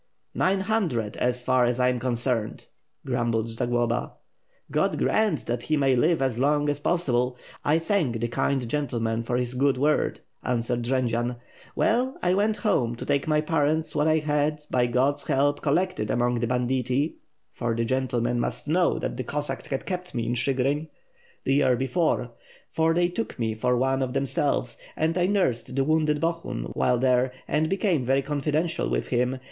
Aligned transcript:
"Nine 0.33 0.61
hundred 0.61 1.15
so 1.21 1.31
far 1.45 1.63
as 1.65 1.79
I 1.79 1.89
am 1.89 1.99
concerned," 1.99 2.65
grumbled 3.05 3.51
Za 3.51 3.67
globa. 3.67 4.13
"God 4.71 4.97
grant 4.97 5.45
that 5.45 5.61
he 5.61 5.77
may 5.77 5.95
live 5.95 6.23
as 6.23 6.39
long 6.39 6.69
as 6.69 6.79
possible! 6.79 7.37
I 7.63 7.77
thank 7.77 8.19
the 8.19 8.27
kind 8.27 8.67
gentleman 8.67 9.21
for 9.21 9.37
his 9.37 9.53
good 9.53 9.77
word," 9.77 10.19
answered 10.43 10.81
Jendzian. 10.81 11.35
"Well, 11.75 12.17
I 12.23 12.33
went 12.33 12.57
home 12.57 12.95
to 12.95 13.05
take 13.05 13.27
my 13.27 13.41
parents 13.41 13.95
what 13.95 14.07
I 14.07 14.17
had, 14.17 14.61
by 14.71 14.87
God's 14.87 15.27
help, 15.27 15.61
collected 15.61 16.09
among 16.09 16.39
the 16.39 16.47
banditti— 16.47 17.17
for 17.53 17.75
the 17.75 17.85
gentlemen 17.85 18.39
must 18.39 18.67
know 18.67 18.97
that 18.97 19.17
the 19.17 19.23
Cossacks 19.23 19.67
had 19.67 19.85
kept 19.85 20.15
me 20.15 20.25
in 20.25 20.33
Chigrin 20.33 20.87
the 21.43 21.53
year 21.53 21.75
be 21.75 21.85
fore, 21.85 22.31
for 22.71 22.95
they 22.95 23.07
took 23.07 23.37
me 23.37 23.53
for 23.53 23.77
one 23.77 24.01
of 24.01 24.13
themselves; 24.13 24.77
and 24.95 25.15
I 25.15 25.27
nursed 25.27 25.75
the 25.75 25.83
wounded 25.83 26.19
Bohun 26.19 26.63
while 26.73 26.97
there 26.97 27.31
and 27.47 27.69
became 27.69 28.03
very 28.03 28.23
confidential 28.23 28.89
with 28.89 29.09
him. 29.09 29.37